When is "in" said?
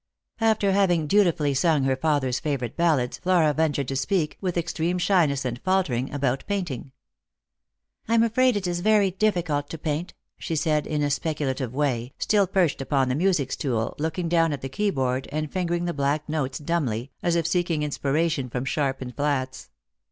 10.87-11.03